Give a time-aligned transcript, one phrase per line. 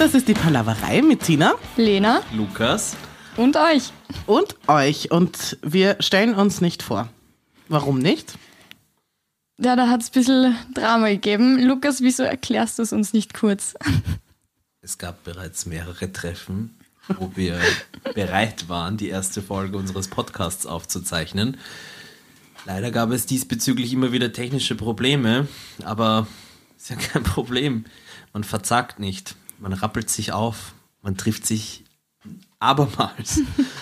[0.00, 2.96] Das ist die Palaverei mit Tina Lena Lukas.
[3.36, 3.92] und euch.
[4.26, 5.10] und euch.
[5.10, 7.10] Und wir stellen uns nicht vor.
[7.68, 8.32] Warum nicht?
[9.58, 11.62] Ja, da hat es ein bisschen Drama gegeben.
[11.62, 13.74] Lukas, wieso erklärst du es uns nicht kurz?
[14.80, 16.78] Es gab bereits mehrere Treffen,
[17.18, 17.60] wo wir
[18.14, 21.58] bereit waren, die erste Folge unseres Podcasts aufzuzeichnen.
[22.64, 25.46] Leider gab es diesbezüglich immer wieder technische Probleme,
[25.84, 26.26] aber
[26.78, 27.84] ist ja kein Problem.
[28.32, 31.84] Man verzagt nicht, man rappelt sich auf, man trifft sich
[32.58, 33.40] abermals,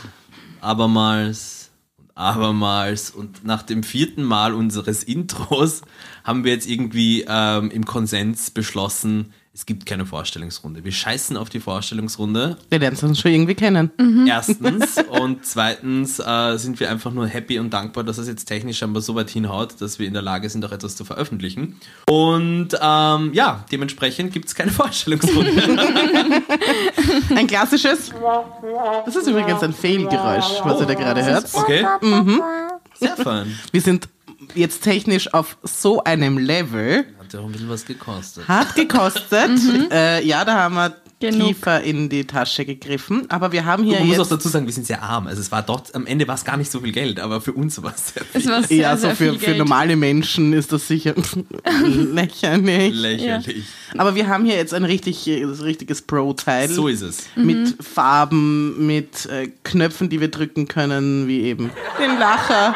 [0.60, 3.10] abermals und abermals.
[3.10, 5.82] Und nach dem vierten Mal unseres Intros
[6.24, 10.84] haben wir jetzt irgendwie ähm, im Konsens beschlossen, es gibt keine Vorstellungsrunde.
[10.84, 12.58] Wir scheißen auf die Vorstellungsrunde.
[12.70, 13.90] Wir lernen uns schon irgendwie kennen.
[14.24, 14.98] Erstens.
[15.10, 19.02] und zweitens äh, sind wir einfach nur happy und dankbar, dass es jetzt technisch scheinbar
[19.02, 21.80] so weit hinhaut, dass wir in der Lage sind, auch etwas zu veröffentlichen.
[22.08, 25.50] Und ähm, ja, dementsprechend gibt es keine Vorstellungsrunde.
[27.34, 28.12] Ein klassisches.
[29.06, 31.52] Das ist übrigens ein Fehlgeräusch, was ihr da gerade hört.
[31.52, 31.84] Okay?
[32.94, 33.58] Sehr fein.
[33.72, 34.08] Wir sind
[34.54, 37.06] jetzt technisch auf so einem Level.
[37.28, 38.48] Hat ja auch ein bisschen was gekostet.
[38.48, 39.50] Hat gekostet.
[39.90, 41.48] Äh, ja, da haben wir Genug.
[41.48, 43.26] tiefer in die Tasche gegriffen.
[43.28, 45.26] Aber wir haben hier Man muss auch dazu sagen, wir sind sehr arm.
[45.26, 47.52] Also es war dort, am Ende war es gar nicht so viel Geld, aber für
[47.52, 49.58] uns war es sehr viel Es war sehr, Ja, so sehr für, viel für Geld.
[49.58, 51.14] normale Menschen ist das sicher
[51.84, 52.94] lächerlich.
[52.94, 53.64] lächerlich.
[53.96, 56.68] Aber wir haben hier jetzt ein richtig, ein richtiges Pro-Teil.
[56.70, 57.26] So ist es.
[57.36, 62.74] mit Farben, mit äh, Knöpfen, die wir drücken können, wie eben den Lacher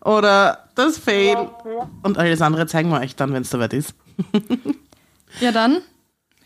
[0.00, 1.50] oder das Fail.
[2.02, 3.94] Und alles andere zeigen wir euch dann, wenn es soweit ist.
[5.40, 5.82] Ja, dann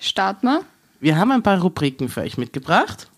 [0.00, 0.64] starten wir.
[0.98, 3.08] Wir haben ein paar Rubriken für euch mitgebracht.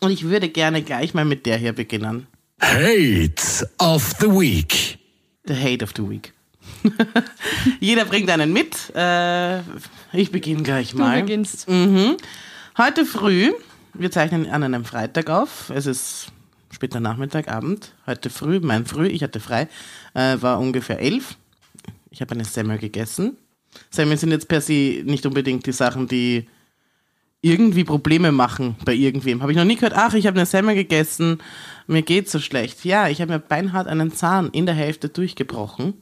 [0.00, 2.26] Und ich würde gerne gleich mal mit der hier beginnen.
[2.62, 4.98] Hate of the Week.
[5.46, 6.32] The Hate of the Week.
[7.80, 8.90] Jeder bringt einen mit.
[8.96, 9.60] Äh,
[10.14, 11.20] ich beginne gleich Du mal.
[11.20, 11.66] beginnst.
[12.78, 13.52] Heute früh,
[13.92, 16.28] wir zeichnen an einem Freitag auf, es ist
[16.76, 17.94] später Nachmittag, Abend.
[18.06, 19.66] Heute früh, mein Früh, ich hatte frei,
[20.12, 21.38] äh, war ungefähr elf.
[22.10, 23.38] Ich habe eine Semmel gegessen.
[23.88, 26.46] Semmeln sind jetzt per se nicht unbedingt die Sachen, die
[27.40, 29.40] irgendwie Probleme machen bei irgendwem.
[29.40, 31.38] Habe ich noch nie gehört, ach, ich habe eine Semmel gegessen,
[31.86, 32.84] mir geht so schlecht.
[32.84, 35.94] Ja, ich habe mir beinhart einen Zahn in der Hälfte durchgebrochen.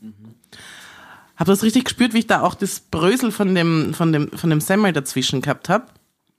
[1.36, 4.50] Habe das richtig gespürt, wie ich da auch das Brösel von dem, von dem, von
[4.50, 5.86] dem Semmel dazwischen gehabt habe.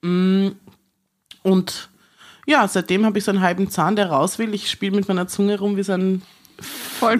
[0.02, 1.90] Und
[2.46, 4.54] ja, seitdem habe ich so einen halben Zahn, der raus will.
[4.54, 6.22] Ich spiele mit meiner Zunge rum wie so ein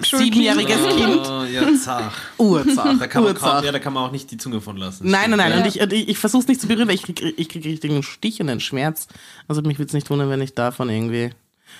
[0.02, 1.20] siebenjähriges Kind.
[1.26, 2.16] Oh, ja, zach.
[2.38, 2.98] Urzach.
[2.98, 3.64] Da kann, man kaum, Urzach.
[3.64, 5.10] ja, da kann man auch nicht die Zunge von lassen.
[5.10, 5.50] Nein, nein, nein.
[5.52, 5.58] Ja.
[5.58, 7.90] Und ich, ich, ich versuche es nicht zu berühren, weil ich kriege ich krieg richtig
[7.90, 9.08] einen Stich und einen Schmerz.
[9.48, 11.30] Also mich würde es nicht wundern, wenn ich davon irgendwie.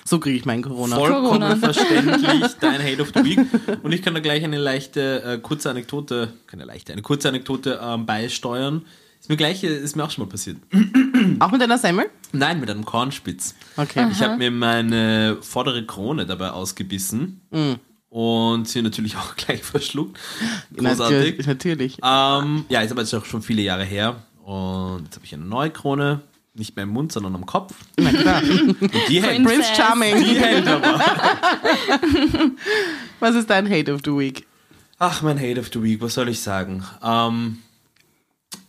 [0.05, 0.95] So kriege ich mein Corona.
[0.95, 1.55] Vollkommen Corona.
[1.55, 3.39] verständlich, dein Hate of the Week.
[3.81, 7.79] Und ich kann da gleich eine leichte, äh, kurze Anekdote, keine leichte, eine kurze Anekdote
[7.81, 8.85] ähm, beisteuern.
[9.19, 10.57] Ist mir gleich, äh, ist mir auch schon mal passiert.
[11.39, 12.05] Auch mit einer Semmel?
[12.31, 13.55] Nein, mit einem Kornspitz.
[13.77, 14.07] Okay.
[14.11, 17.41] Ich habe mir meine vordere Krone dabei ausgebissen
[18.09, 20.17] und sie natürlich auch gleich verschluckt.
[20.75, 21.37] Großartig.
[21.37, 21.47] Natürlich.
[21.47, 21.97] natürlich.
[22.03, 24.23] Ähm, ja, ist aber jetzt auch schon viele Jahre her.
[24.43, 26.21] Und jetzt habe ich eine neue Krone.
[26.53, 27.75] Nicht mehr im Mund, sondern am Kopf.
[27.97, 28.41] Na klar.
[28.79, 30.23] Und die hält, Prince Charming.
[30.23, 30.99] die hält aber.
[33.19, 34.47] Was ist dein Hate of the Week?
[34.97, 36.83] Ach, mein Hate of the Week, was soll ich sagen?
[37.03, 37.59] Ähm,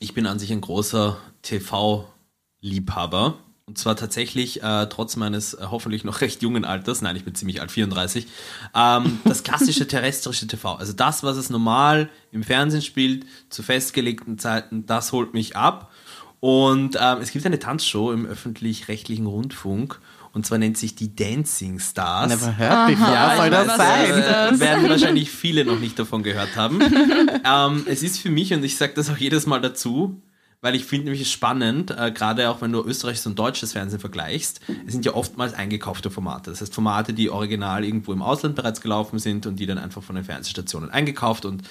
[0.00, 3.38] ich bin an sich ein großer TV-Liebhaber.
[3.68, 7.34] Und zwar tatsächlich, äh, trotz meines äh, hoffentlich noch recht jungen Alters, nein, ich bin
[7.34, 8.26] ziemlich alt, 34,
[8.74, 10.76] ähm, das klassische terrestrische TV.
[10.76, 15.92] Also das, was es normal im Fernsehen spielt, zu festgelegten Zeiten, das holt mich ab.
[16.40, 20.00] Und ähm, es gibt eine Tanzshow im öffentlich-rechtlichen Rundfunk.
[20.32, 22.30] Und zwar nennt sich die Dancing Stars.
[22.30, 23.12] Never heard before.
[23.12, 24.54] Ja, soll das weiß, sein?
[24.54, 26.80] äh, werden wahrscheinlich viele noch nicht davon gehört haben.
[27.44, 30.22] ähm, es ist für mich, und ich sage das auch jedes Mal dazu,
[30.60, 34.00] weil ich finde nämlich es spannend, äh, gerade auch wenn du österreichisches und deutsches Fernsehen
[34.00, 36.50] vergleichst, es sind ja oftmals eingekaufte Formate.
[36.50, 40.02] Das heißt Formate, die original irgendwo im Ausland bereits gelaufen sind und die dann einfach
[40.02, 41.62] von den Fernsehstationen eingekauft und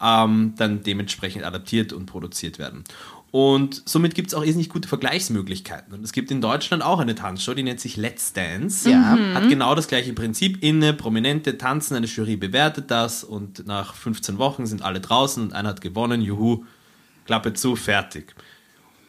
[0.00, 2.84] ähm, dann dementsprechend adaptiert und produziert werden.
[3.30, 5.92] Und somit gibt es auch irrsinnig gute Vergleichsmöglichkeiten.
[5.92, 8.88] Und es gibt in Deutschland auch eine Tanzshow, die nennt sich Let's Dance.
[8.88, 9.18] Ja.
[9.34, 10.62] Hat genau das gleiche Prinzip.
[10.62, 15.52] Inne, Prominente tanzen, eine Jury bewertet das und nach 15 Wochen sind alle draußen und
[15.52, 16.22] einer hat gewonnen.
[16.22, 16.64] Juhu,
[17.28, 18.34] Klappe zu, fertig.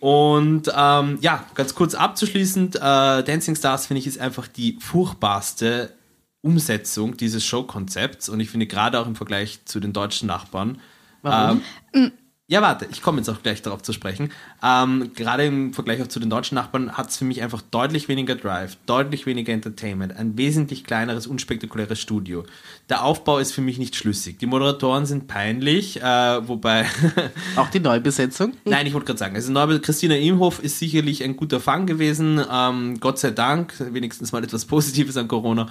[0.01, 2.79] Und ähm, ja, ganz kurz abzuschließend, äh,
[3.23, 5.93] Dancing Stars finde ich ist einfach die furchtbarste
[6.41, 10.81] Umsetzung dieses Showkonzepts und ich finde gerade auch im Vergleich zu den deutschen Nachbarn.
[11.21, 11.61] Warum?
[11.93, 12.11] Ähm,
[12.47, 14.31] Ja, warte, ich komme jetzt auch gleich darauf zu sprechen.
[14.63, 18.07] Ähm, gerade im Vergleich auch zu den deutschen Nachbarn hat es für mich einfach deutlich
[18.07, 22.43] weniger Drive, deutlich weniger Entertainment, ein wesentlich kleineres, unspektakuläres Studio.
[22.89, 24.39] Der Aufbau ist für mich nicht schlüssig.
[24.39, 26.85] Die Moderatoren sind peinlich, äh, wobei.
[27.55, 28.53] Auch die Neubesetzung.
[28.65, 32.41] Nein, ich wollte gerade sagen, also Neubel Christina Imhoff ist sicherlich ein guter Fang gewesen.
[32.51, 35.67] Ähm, Gott sei Dank, wenigstens mal etwas Positives an Corona.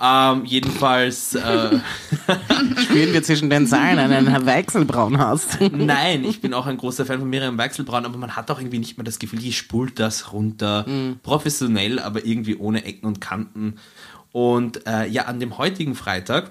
[0.00, 1.34] Ähm, jedenfalls.
[1.34, 1.78] Äh,
[2.82, 5.58] Spüren wir zwischen den Zeilen einen Weichselbraun hast.
[5.60, 8.78] Nein, ich bin auch ein großer Fan von Miriam Weichselbraun, aber man hat auch irgendwie
[8.78, 10.86] nicht mehr das Gefühl, die spult das runter.
[11.22, 13.76] Professionell, aber irgendwie ohne Ecken und Kanten.
[14.32, 16.50] Und äh, ja, an dem heutigen Freitag,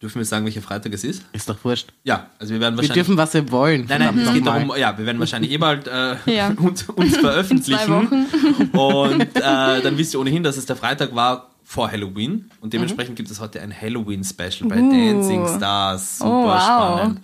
[0.00, 1.24] dürfen wir sagen, welcher Freitag es ist?
[1.32, 1.88] Ist doch wurscht.
[2.04, 2.94] Ja, also wir werden Wir wahrscheinlich.
[3.06, 3.86] dürfen, was wir wollen.
[3.88, 6.48] Nein, nein, es geht darum, ja, wir werden wahrscheinlich eh bald äh, Ja.
[6.58, 7.78] uns, uns In veröffentlichen.
[7.78, 8.76] zwei Wochen.
[8.76, 12.50] Und äh, dann wisst ihr ohnehin, dass es der Freitag war vor Halloween.
[12.60, 14.90] Und dementsprechend gibt es heute ein Halloween-Special bei Uh.
[14.90, 16.18] Dancing Stars.
[16.18, 16.62] Super Oh, wow.
[16.62, 17.20] spannend.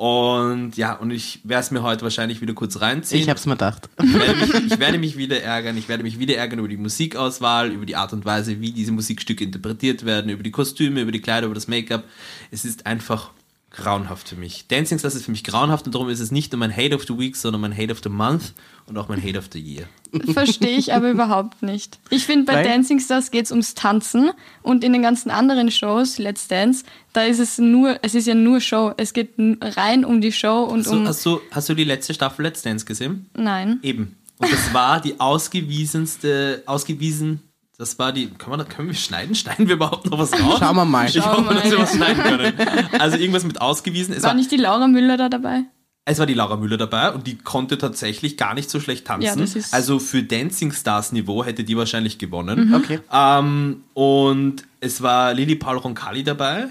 [0.00, 3.20] Und ja, und ich werde es mir heute wahrscheinlich wieder kurz reinziehen.
[3.20, 3.90] Ich hab's mir gedacht.
[4.02, 5.76] Ich werde, mich, ich werde mich wieder ärgern.
[5.76, 8.92] Ich werde mich wieder ärgern über die Musikauswahl, über die Art und Weise, wie diese
[8.92, 12.04] Musikstücke interpretiert werden, über die Kostüme, über die Kleider, über das Make-up.
[12.50, 13.32] Es ist einfach
[13.70, 14.66] grauenhaft für mich.
[14.66, 17.04] Dancing Stars ist für mich grauenhaft und darum ist es nicht nur mein Hate of
[17.06, 18.52] the Week, sondern mein Hate of the Month
[18.86, 19.86] und auch mein Hate of the Year.
[20.32, 22.00] Verstehe ich aber überhaupt nicht.
[22.10, 22.64] Ich finde, bei Weil?
[22.64, 24.32] Dancing Stars geht es ums Tanzen
[24.62, 28.34] und in den ganzen anderen Shows, Let's Dance, da ist es nur, es ist ja
[28.34, 28.92] nur Show.
[28.96, 31.06] Es geht rein um die Show und Hast du, um.
[31.06, 33.30] hast, du, hast du die letzte Staffel Let's Dance gesehen?
[33.34, 33.78] Nein.
[33.82, 34.16] Eben.
[34.38, 37.40] Und das war die ausgewiesenste, ausgewiesen,
[37.80, 39.34] das war die, können wir, können wir schneiden?
[39.34, 40.58] Schneiden wir überhaupt noch was raus?
[40.60, 41.06] Schauen wir mal.
[41.06, 41.82] Ich Schauen hoffe, wir dass wir mal.
[41.82, 43.00] was schneiden können.
[43.00, 44.14] Also irgendwas mit ausgewiesen.
[44.14, 45.62] Es War war, nicht die Laura Müller da dabei?
[46.06, 49.26] es war die Laura Müller dabei und die konnte tatsächlich gar nicht so schlecht tanzen.
[49.26, 52.74] Ja, das ist- also für Dancing Stars Niveau hätte die wahrscheinlich gewonnen.
[52.74, 52.98] Okay.
[53.12, 56.66] Ähm, und es war Lili Paul Roncalli dabei.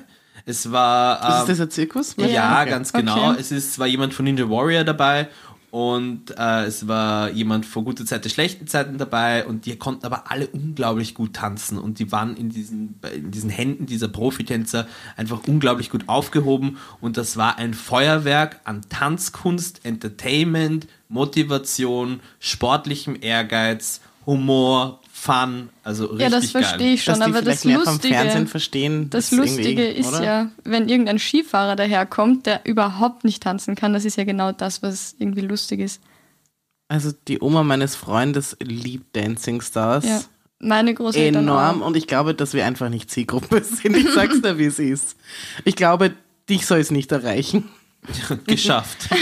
[0.45, 1.19] Es war.
[1.19, 2.15] Ist ähm, das ein Zirkus?
[2.17, 2.65] ja, Ja.
[2.65, 3.29] ganz genau.
[3.31, 3.39] Okay.
[3.39, 5.29] Es ist, war jemand von Ninja Warrior dabei
[5.71, 10.31] und äh, es war jemand vor gute Zeiten, schlechten Zeiten dabei und die konnten aber
[10.31, 15.42] alle unglaublich gut tanzen und die waren in diesen, in diesen Händen dieser Profitänzer einfach
[15.48, 24.99] unglaublich gut aufgehoben und das war ein Feuerwerk an Tanzkunst, Entertainment, Motivation, sportlichem Ehrgeiz, Humor,
[25.21, 28.48] Fun, also richtig Ja, das verstehe ich schon, aber das vielleicht mehr vom Fernsehen Lustige,
[28.48, 29.10] verstehen.
[29.10, 30.24] das Lustige ist oder?
[30.24, 34.81] ja, wenn irgendein Skifahrer daherkommt, der überhaupt nicht tanzen kann, das ist ja genau das,
[34.81, 36.01] was irgendwie lustig ist.
[36.88, 40.06] Also die Oma meines Freundes liebt Dancing Stars.
[40.06, 40.21] Ja.
[40.60, 41.88] Meine Großeltern Enorm auch.
[41.88, 43.98] und ich glaube, dass wir einfach nicht Zielgruppe sind.
[43.98, 45.18] Ich sag's dir, wie es ist.
[45.66, 46.13] Ich glaube,
[46.50, 47.69] dich soll es nicht erreichen.
[48.48, 49.10] geschafft.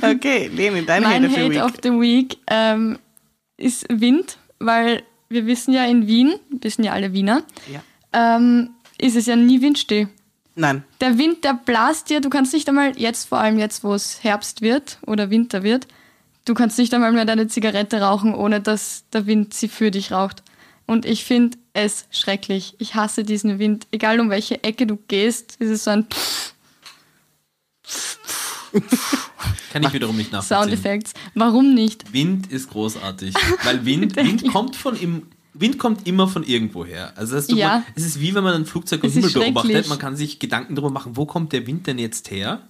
[0.00, 1.62] Okay, Leni, dein Mein Hate of the Hate Week.
[1.64, 2.98] of the Week ähm,
[3.56, 7.42] ist Wind, weil wir wissen ja in Wien, wissen ja alle Wiener,
[7.72, 7.82] Ja.
[8.12, 10.08] ähm, ist es ja nie windstill.
[10.54, 13.94] Nein, Der Wind, der blast dir, du kannst nicht einmal jetzt, vor allem jetzt, wo
[13.94, 15.86] es Herbst wird oder Winter wird,
[16.44, 20.12] du kannst nicht einmal mehr deine Zigarette rauchen, ohne dass der Wind sie für dich
[20.12, 20.42] raucht.
[20.86, 22.74] Und ich finde es schrecklich.
[22.78, 23.86] Ich hasse diesen Wind.
[23.92, 26.06] Egal um welche Ecke du gehst, ist es so ein
[29.72, 30.62] Kann ich wiederum nicht nachvollziehen.
[30.62, 31.12] Soundeffekts.
[31.34, 32.12] Warum nicht?
[32.12, 33.34] Wind ist großartig,
[33.64, 35.22] weil Wind, Wind kommt von im
[35.54, 37.12] Wind kommt immer von irgendwoher.
[37.16, 37.68] Also das Ja.
[37.68, 39.88] man, es ist wie wenn man ein Flugzeug am Himmel beobachtet.
[39.88, 42.62] Man kann sich Gedanken darüber machen, wo kommt der Wind denn jetzt her?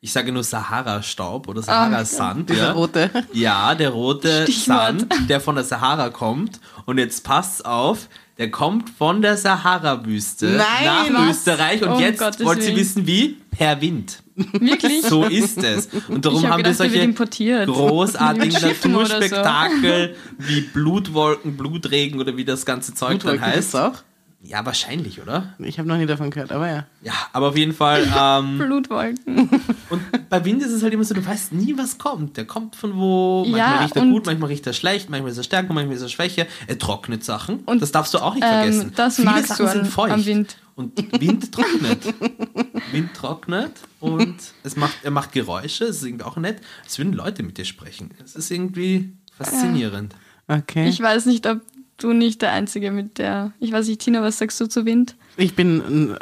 [0.00, 2.50] Ich sage nur Sahara-Staub oder Sahara-Sand.
[2.50, 2.72] dieser ja.
[2.72, 3.10] rote.
[3.34, 5.00] Ja, der rote Stichwort.
[5.00, 6.60] Sand, der von der Sahara kommt.
[6.86, 8.08] Und jetzt passt's auf,
[8.38, 11.36] der kommt von der Sahara-Wüste Nein, nach was?
[11.38, 11.82] Österreich.
[11.82, 13.36] Und Um jetzt Gottes wollt ihr wissen, wie?
[13.50, 14.23] Per Wind.
[14.36, 15.02] Wirklich?
[15.02, 15.88] So ist es.
[16.08, 18.88] Und darum hab haben wir gedacht, wird solche großartigen oder so.
[18.88, 23.76] Naturspektakel wie Blutwolken, Blutregen oder wie das ganze Zeug dann Blutwolken gibt's heißt.
[23.76, 24.02] auch?
[24.46, 25.54] Ja, wahrscheinlich, oder?
[25.58, 26.86] Ich habe noch nie davon gehört, aber ja.
[27.02, 28.06] Ja, aber auf jeden Fall.
[28.14, 29.48] Ähm, Blutwolken.
[29.88, 32.36] und bei Wind ist es halt immer so, du weißt nie, was kommt.
[32.36, 35.38] Der kommt von wo, manchmal Ja, riecht er gut, manchmal riecht er schlecht, manchmal ist
[35.38, 36.44] er stärker, manchmal ist er schwächer.
[36.66, 37.60] Er trocknet Sachen.
[37.60, 38.92] Und, das darfst du auch nicht ähm, vergessen.
[38.94, 40.12] das Viele magst Sachen du an- sind feucht.
[40.12, 40.56] am Wind.
[40.74, 42.00] Und Wind trocknet.
[42.94, 46.60] Wind trocknet und es macht, er macht Geräusche, es ist irgendwie auch nett.
[46.86, 48.10] Es würden Leute mit dir sprechen.
[48.24, 50.14] Es ist irgendwie faszinierend.
[50.48, 50.88] Okay.
[50.88, 51.60] Ich weiß nicht, ob
[51.98, 53.52] du nicht der Einzige mit der.
[53.60, 55.16] Ich weiß nicht, Tina, was sagst du zu Wind?
[55.36, 56.16] Ich bin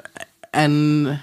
[0.52, 1.20] ein.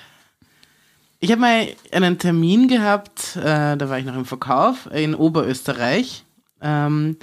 [1.20, 6.24] ich habe mal einen Termin gehabt, äh, da war ich noch im Verkauf in Oberösterreich.
[6.62, 7.18] Ähm,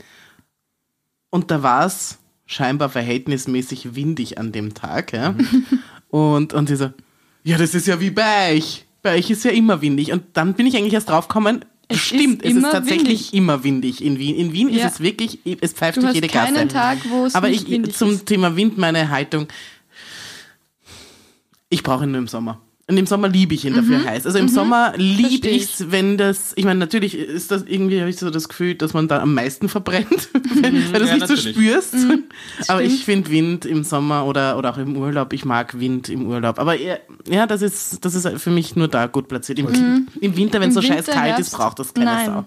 [1.30, 5.12] und da war es scheinbar verhältnismäßig windig an dem Tag.
[5.12, 5.34] Ja?
[6.08, 6.90] Und, und sie so,
[7.46, 8.84] ja, das ist ja wie bei euch.
[9.02, 10.12] Bei euch ist ja immer windig.
[10.12, 13.34] Und dann bin ich eigentlich erst draufgekommen, Es stimmt, ist es ist tatsächlich windig.
[13.34, 14.34] immer windig in Wien.
[14.36, 14.86] In Wien Ja.
[14.86, 16.52] ist es wirklich, es pfeift Du durch jede Gasse.
[16.52, 18.26] keinen Tag, wo es Aber nicht ich, zum ist.
[18.26, 19.46] Thema Wind, meine Haltung.
[21.68, 22.60] Ich brauche ihn nur im Sommer.
[22.88, 24.26] Und im Sommer liebe ich ihn dafür heiß.
[24.26, 28.10] Also im Sommer liebe ich es, wenn das, ich meine, natürlich ist das irgendwie, habe
[28.10, 30.28] ich so das Gefühl, dass man da am meisten verbrennt,
[30.62, 31.56] wenn, wenn du es Ja, nicht so natürlich.
[31.56, 31.94] spürst.
[32.68, 36.26] Aber ich finde Wind im Sommer oder, oder auch im Urlaub, ich mag Wind im
[36.28, 36.60] Urlaub.
[36.60, 39.58] Aber eher, ja, das ist, das ist für mich nur da gut platziert.
[39.58, 42.26] Im, im Winter, wenn es so scheiß kalt ist, braucht das keine nein.
[42.26, 42.44] Sau.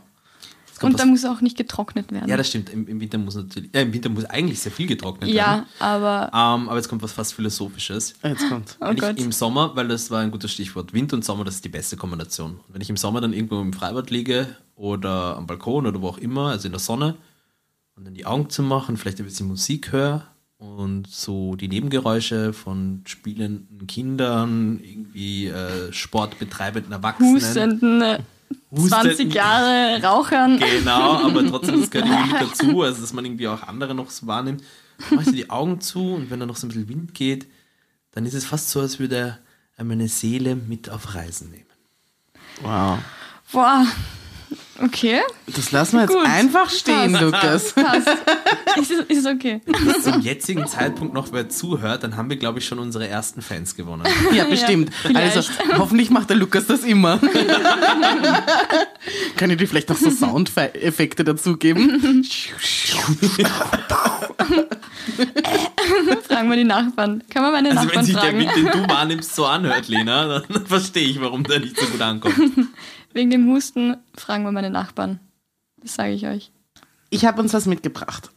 [0.79, 2.29] Kommt Und da was- muss auch nicht getrocknet werden.
[2.29, 2.69] ja, das stimmt.
[2.69, 5.65] Im, Im Winter muss natürlich, äh, im Winter muss eigentlich sehr viel getrocknet Ja, werden.
[5.79, 8.15] aber Ähm, aber jetzt kommt was fast Philosophisches.
[8.23, 8.77] Jetzt kommt.
[8.81, 11.69] oh im Sommer, weil das war ein gutes Stichwort, Wind und Sommer, das ist die
[11.69, 12.51] beste Kombination.
[12.51, 16.07] Und wenn ich im Sommer dann irgendwo im Freibad liege oder am Balkon oder wo
[16.07, 17.15] auch immer, also in der Sonne,
[17.95, 20.23] und dann die Augen zu machen, vielleicht ein bisschen Musik höre
[20.57, 27.35] und so die Nebengeräusche von spielenden Kindern, irgendwie äh, sportbetreibenden Erwachsenen.
[27.35, 28.23] Hustenden äh, Hustenden-
[28.75, 30.59] 20 Jahre Rauchern.
[30.59, 34.09] Genau, aber trotzdem, das gehört irgendwie mit dazu, also dass man irgendwie auch andere noch
[34.09, 34.63] so wahrnimmt.
[35.09, 37.47] Dann machst du die Augen zu und wenn da noch so ein bisschen Wind geht,
[38.11, 39.39] dann ist es fast so, als würde
[39.75, 41.65] er meine Seele mit auf Reisen nehmen.
[42.61, 42.99] Wow.
[43.51, 43.85] Boah.
[44.81, 45.19] Okay.
[45.47, 46.25] Das lassen wir jetzt Gut.
[46.25, 47.23] einfach stehen, Passt.
[47.23, 47.73] Lukas.
[47.73, 48.07] Passt.
[48.77, 49.59] ist, ist okay.
[50.01, 53.75] Zum jetzigen Zeitpunkt noch wer zuhört, dann haben wir, glaube ich, schon unsere ersten Fans
[53.75, 54.03] gewonnen.
[54.33, 54.93] Ja, bestimmt.
[55.01, 55.35] vielleicht.
[55.37, 57.19] also, hoffentlich macht der Lukas das immer.
[59.37, 62.23] Kann ich dir vielleicht noch so Soundeffekte dazugeben?
[66.27, 67.23] Fragen wir die Nachbarn.
[67.29, 68.39] Kann man meine Also wenn Nachbarn sich der fragen?
[68.39, 72.01] Wind, den du wahrnimmst, so anhört, Lena, dann verstehe ich, warum der nicht so gut
[72.01, 72.35] ankommt.
[73.13, 75.19] Wegen dem Husten fragen wir meine Nachbarn.
[75.81, 76.51] Das sage ich euch.
[77.09, 78.29] Ich habe uns was mitgebracht.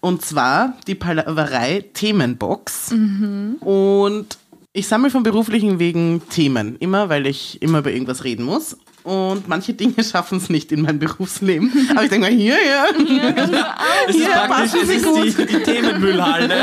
[0.00, 2.92] Und zwar die Palaverei Themenbox.
[2.92, 4.26] Und
[4.72, 6.76] ich sammle von beruflichen Wegen Themen.
[6.76, 8.76] Immer, weil ich immer über irgendwas reden muss.
[9.02, 11.72] Und manche Dinge schaffen es nicht in meinem Berufsleben.
[11.92, 12.84] Aber ich denke mal, hier, ja.
[14.06, 15.24] Es ist Ja, praktisch, es ist gut.
[15.24, 16.54] die, die Themenmüllhalde,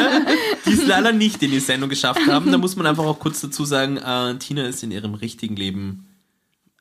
[0.66, 2.52] die es leider nicht in die Sendung geschafft haben.
[2.52, 6.05] Da muss man einfach auch kurz dazu sagen, äh, Tina ist in ihrem richtigen Leben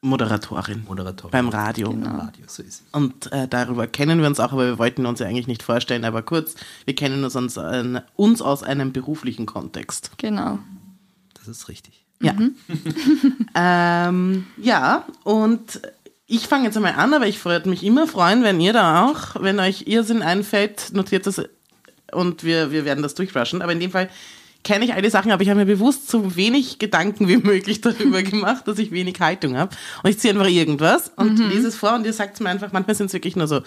[0.05, 1.33] Moderatorin Moderatorin.
[1.33, 1.91] beim Radio.
[1.91, 2.83] Beim Radio, so ist es.
[2.93, 6.05] Und äh, darüber kennen wir uns auch, aber wir wollten uns ja eigentlich nicht vorstellen.
[6.05, 10.11] Aber kurz, wir kennen uns, uns, äh, uns aus einem beruflichen Kontext.
[10.19, 10.59] Genau.
[11.35, 12.05] Das ist richtig.
[12.21, 12.35] Ja.
[13.55, 15.81] ähm, ja, und
[16.27, 19.43] ich fange jetzt einmal an, aber ich würde mich immer freuen, wenn ihr da auch,
[19.43, 21.43] wenn euch Irrsinn einfällt, notiert das
[22.13, 23.63] und wir, wir werden das durchrushen.
[23.63, 24.11] Aber in dem Fall
[24.65, 27.81] kenne ich all die Sachen, aber ich habe mir bewusst so wenig Gedanken wie möglich
[27.81, 29.75] darüber gemacht, dass ich wenig Haltung habe.
[30.03, 32.73] Und ich ziehe einfach irgendwas und lese es vor und ihr sagt es mir einfach,
[32.73, 33.61] manchmal sind es wirklich nur so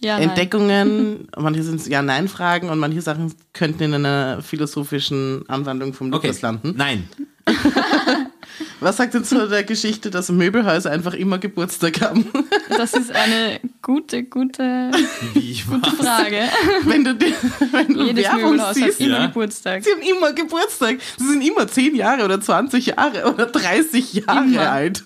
[0.00, 0.18] Ja.
[0.18, 6.26] Entdeckungen, manche sind Ja-Nein-Fragen und manche Sachen könnten in einer philosophischen Anwandlung vom Okay.
[6.28, 6.74] Lukas landen.
[6.76, 7.08] Nein.
[8.80, 12.26] Was sagt denn zu der Geschichte, dass Möbelhäuser einfach immer Geburtstag haben?
[12.76, 15.90] Das ist eine gute, gute war.
[15.94, 16.40] Frage.
[16.84, 17.34] wenn du, die,
[17.70, 19.26] wenn du Jedes Werbung Möbelhaus hat siehst, immer Ja.
[19.26, 19.84] Geburtstag.
[19.84, 20.96] sie haben immer Geburtstag.
[21.18, 24.70] Sie sind immer 10 Jahre oder 20 Jahre oder 30 Jahre Immer.
[24.70, 25.04] alt.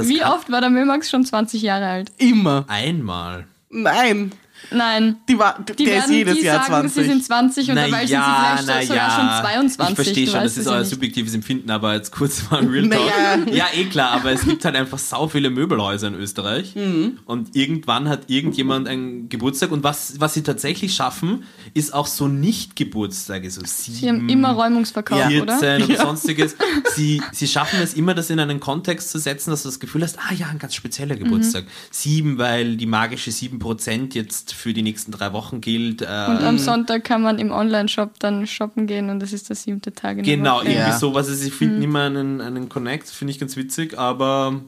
[0.00, 2.12] Wie oft war der Mömax schon 20 Jahre alt?
[2.18, 2.64] Immer.
[2.68, 3.46] Einmal.
[3.70, 4.32] Nein.
[4.70, 5.16] Nein.
[5.28, 6.92] Die war, Die der ist werden jedes die Jahr sagen, 20.
[7.04, 9.14] sie sind 20 und Na dabei ja, sind sie vielleicht sogar ja.
[9.16, 9.88] schon 22.
[9.90, 10.90] Ich verstehe schon, weißt das ist es ja euer nicht.
[10.90, 13.00] subjektives Empfinden, aber jetzt kurz mal Real Talk.
[13.46, 13.54] Naja.
[13.54, 17.18] Ja, eh klar, aber es gibt halt einfach sau viele Möbelhäuser in Österreich Mhm.
[17.26, 21.44] und irgendwann hat irgendjemand einen Geburtstag und was, was sie tatsächlich schaffen,
[21.74, 25.58] ist auch so Nicht-Geburtstage, so sieben, Sie haben immer Räumungsverkauf, oder?
[25.58, 26.56] 14 oder sonstiges.
[26.94, 30.02] Sie, sie schaffen es immer, das in einen Kontext zu setzen, dass du das Gefühl
[30.02, 31.64] hast, ah ja, ein ganz spezieller Geburtstag.
[31.64, 31.68] Mhm.
[31.90, 36.02] Sieben, weil die magische 7% jetzt für die nächsten drei Wochen gilt.
[36.02, 39.92] Und am Sonntag kann man im Online-Shop dann shoppen gehen und das ist der siebte
[39.92, 40.64] Tag in der Genau, Woche.
[40.66, 40.98] irgendwie Ja.
[40.98, 41.28] sowas.
[41.28, 44.60] Also sie finden immer einen, einen Connect, finde ich ganz witzig, aber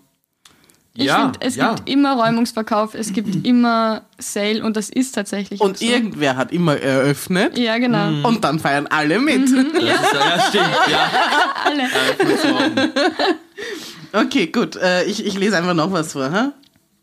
[0.95, 1.75] Ich ja, finde, es ja.
[1.75, 5.85] gibt immer Räumungsverkauf, es gibt immer Sale und das ist tatsächlich Und so.
[5.85, 8.11] irgendwer hat immer eröffnet Ja, genau.
[8.11, 8.25] Mhm.
[8.25, 9.43] und dann feiern alle mit.
[9.45, 11.11] Das ist, ja, stimmt, ja.
[11.65, 11.83] Alle.
[14.13, 14.77] Okay, gut.
[14.77, 16.53] Äh, ich, ich lese einfach noch was vor.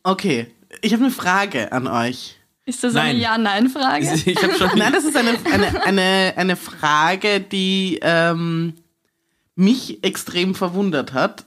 [0.03, 0.47] Okay.
[0.81, 2.34] Ich habe eine Frage an euch.
[2.65, 3.11] Ist das Nein.
[3.11, 4.05] eine Ja-Nein-Frage?
[4.75, 8.73] Nein, das ist eine, eine, eine, eine Frage, die ähm,
[9.55, 11.45] mich extrem verwundert hat,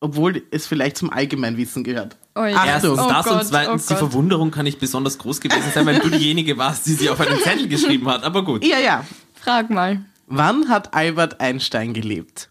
[0.00, 2.16] obwohl es vielleicht zum Allgemeinwissen gehört.
[2.36, 2.52] Ui.
[2.52, 2.68] Achtung.
[2.68, 4.10] Erstens Oh das Gott, und zweitens oh die Gott.
[4.10, 7.38] Verwunderung kann nicht besonders groß gewesen sein, weil du diejenige warst, die sie auf einen
[7.40, 8.22] Zettel geschrieben hat.
[8.22, 8.64] Aber gut.
[8.64, 9.04] Ja, ja.
[9.34, 10.04] Frag mal.
[10.26, 12.50] Wann hat Albert Einstein gelebt?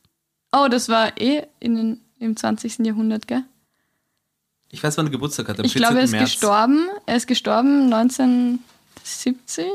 [0.52, 2.80] Oh, das war eh in den, im 20.
[2.80, 3.44] Jahrhundert, gell?
[4.72, 5.60] Ich weiß, wann er Geburtstag hat.
[5.60, 5.82] Am Ich 14.
[5.88, 6.24] glaube, er ist März.
[6.32, 6.88] gestorben.
[7.06, 9.66] Er ist gestorben 1970.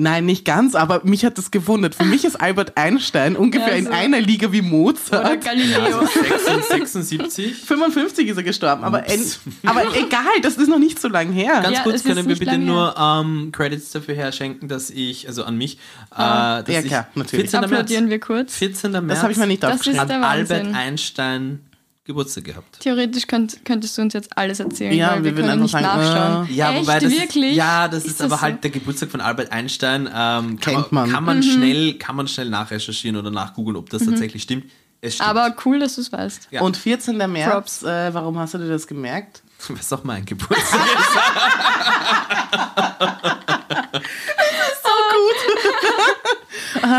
[0.00, 1.96] Nein, nicht ganz, aber mich hat das gewundert.
[1.96, 3.90] Für mich ist Albert Einstein ungefähr Ja, in so.
[3.90, 5.44] einer Liga wie Oder Mozart.
[5.44, 6.06] Galileo.
[6.68, 7.52] 76.
[7.56, 9.20] 55 ist er gestorben, aber, en,
[9.66, 11.62] aber egal, das ist noch nicht so lange her.
[11.64, 15.56] Ganz Ja, kurz können wir bitte nur ähm, Credits dafür herschenken, dass ich, also an
[15.58, 15.78] mich,
[16.10, 16.60] Ah.
[16.60, 17.50] äh, dass Ja, ich klar, natürlich.
[17.50, 17.60] 14.
[17.62, 18.54] März, Applaudieren wir kurz.
[18.54, 18.92] 14.
[18.92, 19.96] März Das habe ich mir nicht Das aufgeschrieben.
[19.96, 20.56] ist hat der Wahnsinn.
[20.58, 21.60] Albert Einstein
[22.08, 22.80] Geburtstag gehabt.
[22.80, 25.74] Theoretisch könnt, könntest du uns jetzt alles erzählen, Ja, weil wir wir, würden können nicht
[25.74, 26.54] einfach sagen, nachschauen.
[26.56, 27.50] Ja, Echt, wobei das wirklich?
[27.52, 28.42] Ist, ja, das ist, Ist aber das so?
[28.46, 30.06] halt der Geburtstag von Albert Einstein.
[30.06, 31.10] Ähm, kann Kennt man.
[31.10, 34.64] Kann man, schnell, kann man schnell nachrecherchieren oder nachgoogeln, ob das tatsächlich stimmt.
[35.00, 35.28] Es stimmt.
[35.30, 36.48] Aber cool, dass du es weißt.
[36.50, 36.62] Ja.
[36.62, 37.16] Und 14.
[37.30, 37.82] März, Props.
[37.84, 39.42] äh, warum hast du dir das gemerkt?
[39.68, 40.80] was auch mein Geburtstag
[43.00, 43.18] Ah,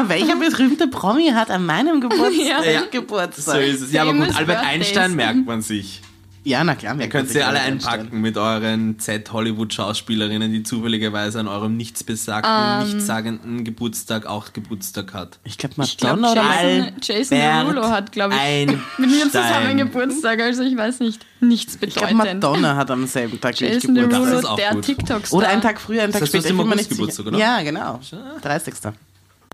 [0.07, 2.81] welcher berühmte Promi hat an meinem Geburtstag Ja.
[2.91, 3.55] Geburtstag?
[3.55, 3.91] So ist es.
[3.91, 4.63] Ja, aber gut, Albert.
[4.65, 6.01] Einstein merkt man sich.
[6.43, 6.99] Ja, na klar.
[6.99, 14.25] Ihr könnt sie alle einpacken mit euren Z-Hollywood-Schauspielerinnen, die zufälligerweise an eurem nichtsbesagten, nichtssagenden Geburtstag
[14.25, 15.39] auch Geburtstag hat.
[15.43, 18.81] Ich glaube, Madonna oder Jason, Jason Derulo hat, glaube ich, Einstein.
[18.97, 20.39] mit mir zusammen Geburtstag.
[20.41, 22.43] Also ich weiß nicht, nichts Ich glaube, bedeutend.
[22.43, 24.81] Madonna hat am selben Tag Jason Derulo, der.
[24.81, 25.37] TikTok-Star.
[25.37, 26.49] Oder einen Tag früher, einen Tag Das heißt, du später.
[26.49, 27.37] hast Ich bin im mir August nicht Geburtstag, oder?
[27.37, 27.99] Ja, genau.
[28.41, 28.73] 30.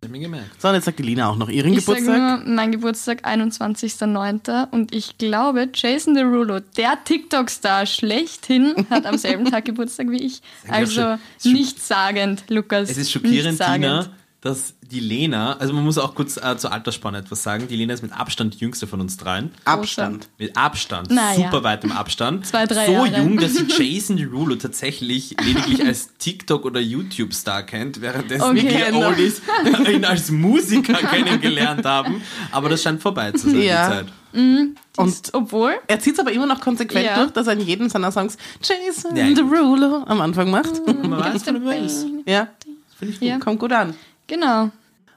[0.06, 0.62] Ich mir gemerkt.
[0.62, 2.46] So, und jetzt sagt die Lina auch noch ihren Ich Geburtstag.
[2.46, 4.70] nur, mein Geburtstag 21.09.
[4.72, 10.42] und ich glaube, Jason Derulo, der TikTok-Star schlechthin, hat am selben Tag Geburtstag wie ich.
[10.68, 12.90] Also nichtssagend, Lukas.
[12.90, 13.60] Es ist schockierend.
[13.60, 14.08] Tina,
[14.46, 17.96] dass die Lena, also man muss auch kurz äh, zur Altersspanne etwas sagen, die Lena
[17.96, 19.52] ist mit Abstand die jüngste von uns dreien.
[19.66, 20.28] Abstand.
[20.38, 21.46] Mit Abstand, Na ja.
[21.46, 22.46] super weitem Abstand.
[22.46, 23.18] Zwei, drei so Jahre.
[23.18, 28.84] jung, dass sie Jason Derulo tatsächlich lediglich als TikTok- oder YouTube-Star kennt, währenddessen Okay.
[28.92, 29.42] wir Oldies
[29.92, 32.22] ihn als Musiker kennengelernt haben.
[32.52, 33.88] Aber das scheint vorbei zu sein, Ja.
[33.90, 34.06] die Zeit.
[34.98, 37.16] Und Obwohl, er zieht es aber immer noch konsequent Ja.
[37.16, 39.28] durch, dass er in jedem seiner Songs Jason Ja.
[39.34, 40.86] Derulo am Anfang macht.
[40.86, 42.06] Man weiß, von dem weiß.
[42.28, 42.48] ja,
[43.00, 43.28] Finde ich gut.
[43.28, 43.40] Ja.
[43.40, 43.96] kommt gut an.
[44.28, 44.72] Genau.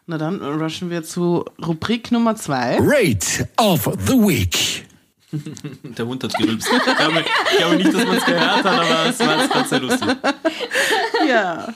[0.06, 2.78] Na dann rushen wir zu Rubrik Nummer zwei.
[2.80, 4.86] Rate of the Week.
[5.82, 6.68] Der Hund hat gerülpst.
[6.74, 9.80] Ich glaube, ich glaube nicht, dass man es gehört hat, aber es war gerade sehr
[9.80, 10.08] lustig.
[11.28, 11.74] Ja,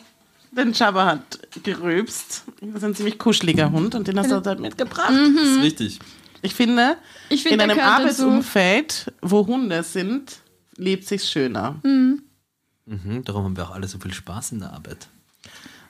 [0.53, 2.45] denn Jabba hat gerülpst.
[2.61, 5.11] Das ist ein ziemlich kuscheliger Hund und den hast du dort mitgebracht.
[5.11, 5.99] Das ist wichtig.
[6.41, 6.97] Ich finde,
[7.29, 7.79] Ich finde, in einem.
[7.81, 10.39] Arbeitsumfeld, wo Hunde sind,
[10.77, 11.77] lebt sich's schöner.
[11.83, 12.23] Mhm,
[13.25, 15.09] darum haben wir auch alle so viel Spaß in der Arbeit.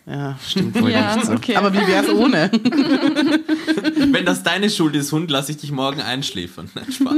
[0.06, 1.32] Ja, stimmt wohl Ja, nicht so.
[1.32, 1.56] okay.
[1.56, 2.50] Aber wie wär's ohne?
[4.12, 6.70] Wenn das deine Schuld ist, Hund, lasse ich dich morgen einschläfern.
[6.74, 7.14] Nein, Spaß.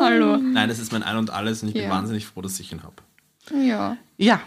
[0.00, 0.36] Hallo.
[0.36, 1.90] Nein, das ist mein Ein und Alles und ich bin Ja.
[1.90, 2.94] wahnsinnig froh, dass ich ihn habe.
[3.60, 4.40] Ja, ja,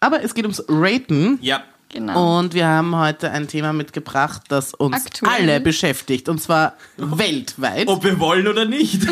[0.00, 1.38] aber es geht ums Raten.
[1.42, 2.40] Ja, genau.
[2.40, 5.32] Und wir haben heute ein Thema mitgebracht, das uns Aktuell.
[5.32, 6.28] alle beschäftigt.
[6.28, 7.86] Und zwar weltweit.
[7.86, 9.04] ob wir wollen oder nicht.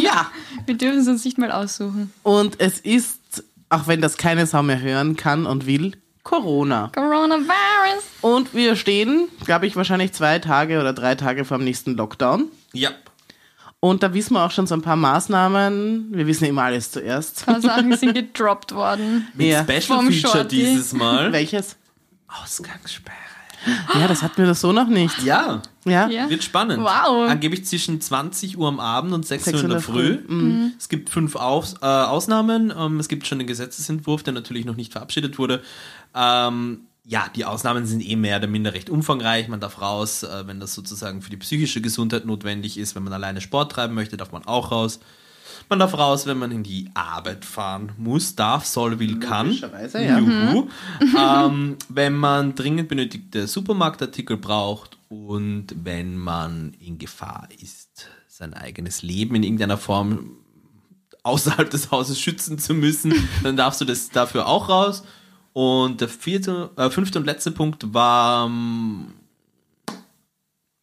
[0.00, 0.30] Ja.
[0.66, 2.12] Wir dürfen es uns nicht mal aussuchen.
[2.22, 6.90] Und es ist, auch wenn das keine Sau mehr hören kann und will, Corona.
[6.94, 8.04] Coronavirus.
[8.20, 12.46] Und wir stehen, glaube ich, wahrscheinlich zwei Tage oder drei Tage vor dem nächsten Lockdown.
[12.72, 12.90] ja.
[13.84, 16.10] Und da wissen wir auch schon so ein paar Maßnahmen.
[16.12, 17.48] Wir wissen immer alles zuerst.
[17.48, 19.26] Ein paar Sachen sind gedroppt worden.
[19.34, 19.64] Mit Ja.
[19.64, 20.56] Special Vom Feature Shorty.
[20.56, 21.32] dieses Mal.
[21.32, 21.74] Welches?
[22.28, 23.16] Ausgangssperre.
[23.98, 25.20] Ja, das hatten wir das so noch nicht.
[25.24, 26.08] Ja, Ja.
[26.08, 26.30] Ja.
[26.30, 26.80] wird spannend.
[26.84, 27.28] Wow.
[27.28, 29.94] Angeblich zwischen 20 Uhr am Abend und 6 Uhr 6 in Uhr der in der
[29.94, 30.18] Früh.
[30.32, 30.72] Mhm.
[30.78, 32.72] Es gibt fünf Aus, äh, Ausnahmen.
[32.76, 35.60] Ähm, es gibt schon den Gesetzesentwurf, der natürlich noch nicht verabschiedet wurde.
[36.14, 39.48] Ähm, ja, die Ausnahmen sind eh mehr oder minder recht umfangreich.
[39.48, 42.94] Man darf raus, äh, wenn das sozusagen für die psychische Gesundheit notwendig ist.
[42.94, 45.00] Wenn man alleine Sport treiben möchte, darf man auch raus.
[45.68, 49.46] Man darf raus, wenn man in die Arbeit fahren muss, darf, soll, will, kann.
[49.46, 50.18] Logischerweise, ja.
[50.18, 50.68] Juhu.
[51.18, 59.02] ähm, wenn man dringend benötigte Supermarktartikel braucht und wenn man in Gefahr ist, sein eigenes
[59.02, 60.36] Leben in irgendeiner Form
[61.22, 65.02] außerhalb des Hauses schützen zu müssen, dann darfst du das dafür auch raus.
[65.52, 69.08] Und der vierte, äh, fünfte und letzte Punkt war ähm,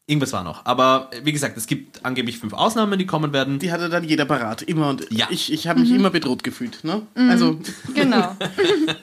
[0.08, 0.66] irgendwas war noch.
[0.66, 3.60] Aber äh, wie gesagt, es gibt angeblich fünf Ausnahmen, die kommen werden.
[3.60, 4.62] Die hatte dann jeder parat.
[4.62, 5.28] Immer und Ja.
[5.30, 6.84] ich, ich habe mich immer bedroht gefühlt.
[6.84, 7.02] Ne?
[7.16, 7.60] Also
[7.96, 8.36] Genau.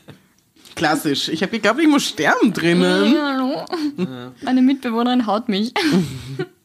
[0.77, 1.29] klassisch.
[1.29, 3.17] Ich habe geglaubt, ich muss sterben drinnen.
[3.21, 3.65] Hallo.
[4.43, 5.73] Meine Mitbewohnerin haut mich.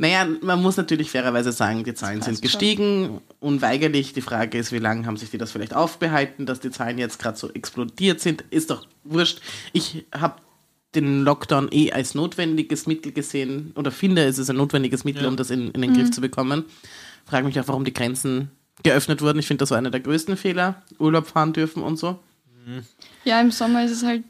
[0.00, 3.20] Naja, man muss natürlich fairerweise sagen, die Zahlen sind gestiegen.
[3.38, 4.14] Unweigerlich.
[4.14, 7.18] Die Frage ist, wie lange haben sich die das vielleicht aufbehalten, dass die Zahlen jetzt
[7.18, 8.42] gerade so explodiert sind.
[8.48, 9.42] Ist doch wurscht.
[9.74, 10.36] Ich habe
[10.94, 15.28] den Lockdown eh als notwendiges Mittel gesehen oder finde, es ist ein notwendiges Mittel, Ja.
[15.28, 16.64] um das in, in den Griff zu bekommen.
[17.26, 18.50] Frage mich auch, warum die Grenzen
[18.82, 19.38] geöffnet wurden.
[19.38, 20.82] Ich finde, das war einer der größten Fehler.
[20.98, 22.18] Urlaub fahren dürfen und so.
[23.24, 24.24] Ja, im Sommer ist es halt,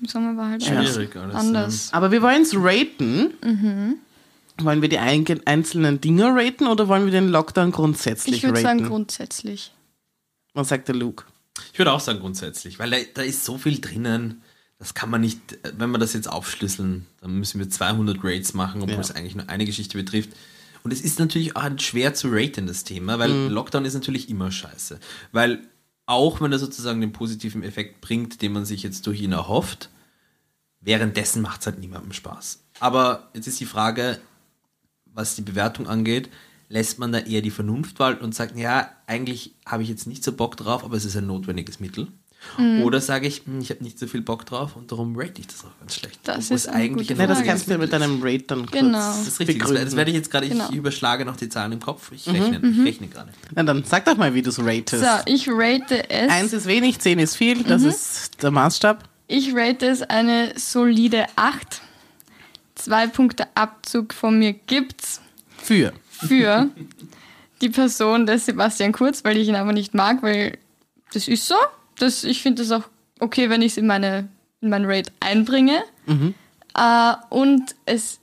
[0.00, 1.92] im Sommer war halt Schwierig alles, anders.
[1.92, 3.34] Aber wir wollen es raten.
[3.44, 3.94] Mhm.
[4.58, 8.62] Wollen wir die ein- einzelnen Dinge raten oder wollen wir den Lockdown grundsätzlich Ich würde
[8.62, 8.78] raten?
[8.80, 9.72] sagen grundsätzlich.
[10.54, 11.24] Was sagt der Luke?
[11.72, 14.42] Ich würde auch sagen grundsätzlich, weil da, da ist so viel drinnen,
[14.78, 15.40] das kann man nicht,
[15.78, 19.00] wenn wir das jetzt aufschlüsseln, dann müssen wir 200 Rates machen, obwohl Ja.
[19.00, 20.30] es eigentlich nur eine Geschichte betrifft.
[20.82, 23.50] Und es ist natürlich auch schwer zu raten, das Thema, weil Mhm.
[23.52, 24.98] Lockdown ist natürlich immer scheiße.
[25.30, 25.60] Weil
[26.06, 29.88] auch wenn er sozusagen den positiven Effekt bringt, den man sich jetzt durch ihn erhofft,
[30.80, 32.60] währenddessen macht es halt niemandem Spaß.
[32.80, 34.20] Aber jetzt ist die Frage,
[35.14, 36.28] was die Bewertung angeht,
[36.68, 40.24] lässt man da eher die Vernunft walten und sagt, ja, eigentlich habe ich jetzt nicht
[40.24, 42.08] so Bock drauf, aber es ist ein notwendiges Mittel.
[42.58, 42.82] Mhm.
[42.82, 45.46] Oder sage ich, hm, ich habe nicht so viel Bock drauf und darum rate ich
[45.46, 46.18] das auch ganz schlecht.
[46.24, 48.72] Das ist eigentlich gute ein Na, das kannst du ja mit deinem Rate dann kurz
[48.72, 48.98] Genau.
[48.98, 49.58] Das ist richtig.
[49.58, 49.84] Begründen.
[49.84, 50.68] das werde ich jetzt gerade, Genau.
[50.68, 52.10] ich überschlage noch die Zahlen im Kopf.
[52.10, 52.32] Ich Mhm.
[52.34, 53.30] rechne, ich rechne gerade.
[53.54, 55.04] Na dann sag doch mal, wie du es ratest.
[55.04, 56.30] So, ich rate es.
[56.32, 59.04] Eins ist wenig, zehn ist viel, das ist der Maßstab.
[59.28, 61.80] Ich rate es eine solide 8.
[62.82, 65.20] Zwei Punkte Abzug von mir gibt's
[65.56, 65.92] Für.
[66.10, 66.68] für
[67.60, 70.58] die Person des Sebastian Kurz, weil ich ihn aber nicht mag, weil
[71.12, 71.54] das ist so.
[71.96, 72.88] Das, ich finde das auch
[73.20, 74.28] okay, wenn ich es in, meine,
[74.60, 75.84] in mein Rate einbringe.
[76.74, 78.18] Äh, und es,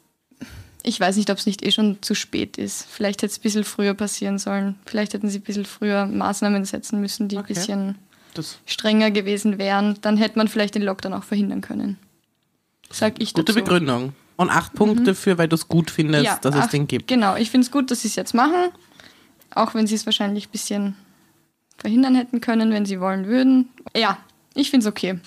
[0.83, 2.85] ich weiß nicht, ob es nicht eh schon zu spät ist.
[2.89, 4.75] Vielleicht hätte es ein bisschen früher passieren sollen.
[4.85, 7.53] Vielleicht hätten sie ein bisschen früher Maßnahmen setzen müssen, die Okay.
[7.53, 7.95] ein bisschen
[8.33, 9.97] Das strenger gewesen wären.
[10.01, 11.97] Dann hätte man vielleicht den Lockdown auch verhindern können.
[12.91, 13.59] Sag ich gute dazu.
[13.63, 14.13] Begründung.
[14.39, 17.09] Und acht Punkte für, weil du es gut findest, dass es ach, den gibt.
[17.09, 18.69] Genau, ich finde es gut, dass sie es jetzt machen.
[19.53, 20.95] Auch wenn sie es wahrscheinlich ein bisschen
[21.77, 23.67] verhindern hätten können, wenn sie wollen würden.
[23.93, 24.17] Ja,
[24.55, 25.19] ich finde es okay.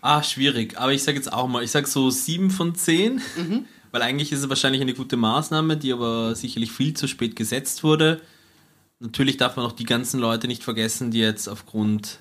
[0.00, 0.78] Ah, schwierig.
[0.78, 3.66] Aber ich sage jetzt auch mal, ich sage so 7 von 10, Mhm.
[3.90, 7.84] weil eigentlich ist es wahrscheinlich eine gute Maßnahme, die aber sicherlich viel zu spät gesetzt
[7.84, 8.22] wurde.
[8.98, 12.20] Natürlich darf man auch die ganzen Leute nicht vergessen, die jetzt aufgrund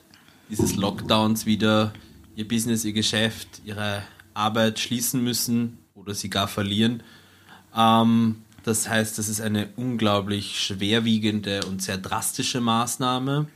[0.49, 1.93] dieses Lockdowns wieder
[2.35, 7.03] ihr Business, ihr Geschäft, ihre Arbeit schließen müssen oder sie gar verlieren.
[7.75, 13.47] Ähm, das heißt, das ist eine unglaublich schwerwiegende und sehr drastische Maßnahme.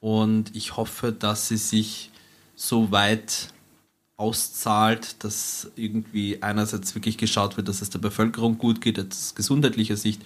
[0.00, 2.10] Und ich hoffe, dass sie sich
[2.54, 3.48] so weit
[4.16, 9.96] auszahlt, dass irgendwie einerseits wirklich geschaut wird, dass es der Bevölkerung gut geht, aus gesundheitlicher
[9.96, 10.22] Sicht,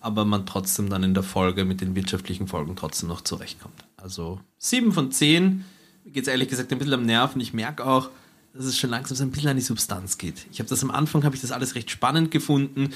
[0.00, 3.84] aber man trotzdem dann in der Folge mit den wirtschaftlichen Folgen trotzdem noch zurechtkommt.
[3.96, 5.64] Also 7 von 10,
[6.04, 7.40] mir geht es ehrlich gesagt ein bisschen am Nerven.
[7.40, 8.08] Ich merke auch,
[8.56, 10.46] dass es schon langsam so ein bisschen an die Substanz geht.
[10.50, 12.90] Ich habe das am Anfang, habe ich das alles recht spannend gefunden.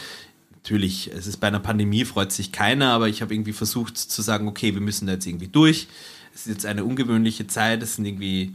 [0.53, 4.23] Natürlich, es ist bei einer Pandemie, freut sich keiner, aber ich habe irgendwie versucht zu
[4.23, 5.89] sagen, okay, wir müssen da jetzt irgendwie durch.
[6.35, 8.55] Es ist jetzt eine ungewöhnliche Zeit, es sind irgendwie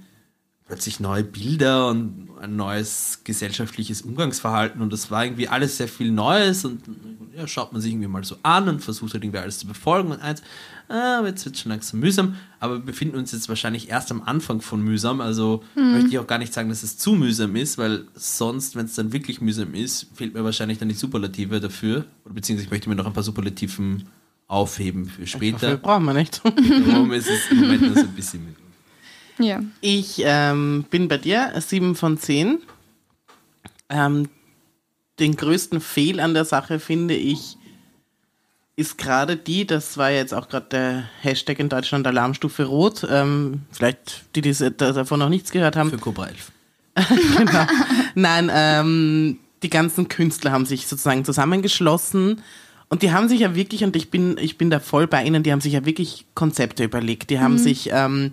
[0.68, 6.12] plötzlich neue Bilder und ein neues gesellschaftliches Umgangsverhalten und das war irgendwie alles sehr viel
[6.12, 6.82] Neues und
[7.36, 10.12] ja, schaut man sich irgendwie mal so an und versucht halt irgendwie alles zu befolgen
[10.12, 10.42] und eins,
[10.88, 14.60] ah, jetzt wird schon langsam mühsam, aber wir befinden uns jetzt wahrscheinlich erst am Anfang
[14.62, 18.06] von mühsam, also möchte ich auch gar nicht sagen, dass es zu mühsam ist, weil
[18.16, 22.34] sonst, wenn es dann wirklich mühsam ist, fehlt mir wahrscheinlich dann die Superlative dafür oder
[22.34, 24.06] beziehungsweise ich möchte mir noch ein paar Superlativen
[24.48, 25.78] aufheben für Dafür später.
[25.78, 26.42] brauchen wir nicht.
[26.44, 28.65] Darum ist es im Moment nur so ein bisschen mit.
[29.38, 29.62] Ja.
[29.82, 32.60] Ich ähm, bin bei dir, sieben von zehn.
[33.90, 34.30] Ähm,
[35.20, 37.58] den größten Fehl an der Sache finde ich,
[38.76, 43.08] ist gerade die, das war jetzt auch gerade der Hashtag in Deutschland Alarmstufe Rot.
[43.10, 45.90] Ähm, vielleicht die, die davon noch nichts gehört haben.
[45.90, 46.52] Für Cobra 11.
[47.38, 47.66] genau.
[48.16, 52.42] Nein, ähm, die ganzen Künstler haben sich sozusagen zusammengeschlossen
[52.90, 55.44] und die haben sich ja wirklich, und ich bin, ich bin da voll bei ihnen,
[55.44, 57.30] die haben sich ja wirklich Konzepte überlegt.
[57.30, 58.32] Die haben sich ähm,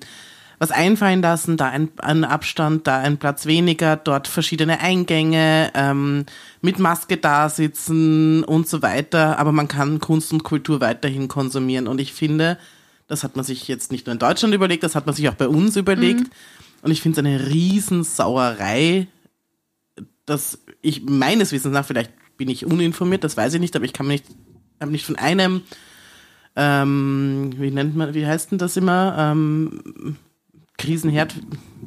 [0.62, 6.24] was einfallen lassen, da ein, ein Abstand, da ein Platz weniger, dort verschiedene Eingänge, ähm,
[6.60, 9.40] mit Maske da sitzen und so weiter.
[9.40, 11.88] Aber man kann Kunst und Kultur weiterhin konsumieren.
[11.88, 12.58] Und ich finde,
[13.08, 15.34] das hat man sich jetzt nicht nur in Deutschland überlegt, das hat man sich auch
[15.34, 16.30] bei uns überlegt.
[16.82, 19.08] Und ich finde es eine Riesensauerei,
[20.26, 23.92] dass ich meines Wissens nach, vielleicht bin ich uninformiert, das weiß ich nicht, aber ich
[23.92, 24.26] kann mir nicht,
[24.80, 25.62] habe nicht von einem,
[26.54, 29.16] ähm, wie nennt man, wie heißt denn das immer?
[29.18, 30.18] Ähm,
[30.82, 31.36] Krisenherd,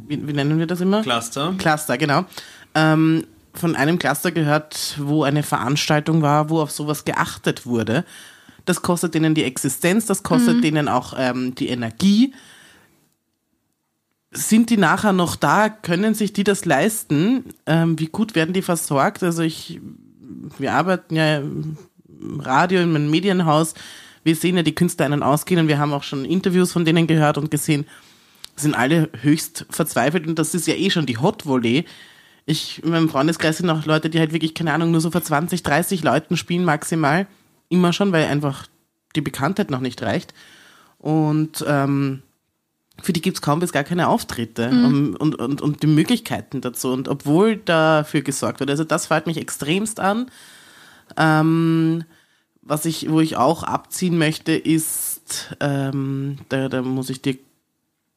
[0.07, 1.01] wie, wie nennen wir das immer?
[1.01, 1.53] Cluster.
[1.57, 2.23] Cluster, genau.
[2.73, 8.05] Ähm, von einem Cluster gehört, wo eine Veranstaltung war, wo auf sowas geachtet wurde.
[8.63, 12.33] Das kostet denen die Existenz, das kostet denen auch ähm, die Energie.
[14.31, 15.69] Sind die nachher noch da?
[15.69, 17.53] Können sich die das leisten?
[17.65, 19.23] Ähm, wie gut werden die versorgt?
[19.23, 19.79] Also ich,
[20.57, 21.77] wir arbeiten ja im
[22.39, 23.73] Radio, in einem Medienhaus.
[24.23, 27.07] Wir sehen ja die Künstler einen ausgehen und wir haben auch schon Interviews von denen
[27.07, 27.85] gehört und gesehen,
[28.55, 31.85] sind alle höchst verzweifelt und das ist ja eh schon die Hot Volley.
[32.45, 35.21] Ich, in meinem Freundeskreis sind auch Leute, die halt wirklich, keine Ahnung, nur so vor
[35.21, 37.27] 20, 30 Leuten spielen maximal.
[37.69, 38.67] Immer schon, weil einfach
[39.15, 40.33] die Bekanntheit noch nicht reicht.
[40.99, 42.21] Und ähm,
[43.01, 46.91] für die gibt's kaum bis gar keine Auftritte um, und, und, und die Möglichkeiten dazu.
[46.91, 50.27] Und obwohl dafür gesorgt wird, also das fällt mich extremst an.
[51.17, 52.05] Ähm,
[52.61, 57.37] was ich, wo ich auch abziehen möchte, ist, ähm, da, da muss ich dir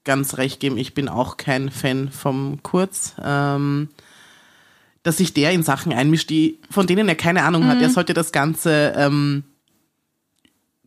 [0.08, 3.14] ganz recht geben, ich bin auch kein Fan vom Kurz.
[3.22, 3.90] Ähm,
[5.02, 7.80] dass sich der in Sachen einmischt, die, von denen er keine Ahnung hat.
[7.80, 9.44] Er sollte das Ganze ähm,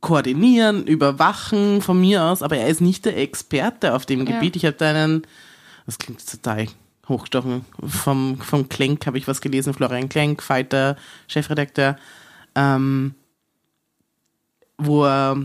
[0.01, 4.33] koordinieren, überwachen von mir aus, aber er ist nicht der Experte auf dem Ja.
[4.33, 4.55] Gebiet.
[4.55, 5.23] Ich habe da einen,
[5.85, 6.67] das klingt total
[7.07, 11.97] hochgestochen, vom, vom Klenk habe ich was gelesen, Florian Klenk, Fighter, Chefredakteur,
[12.55, 13.15] ähm,
[14.77, 15.37] wo er,